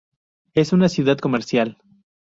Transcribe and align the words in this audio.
Es 0.55 0.73
una 0.73 0.89
ciudad 0.89 1.19
comercial. 1.19 1.77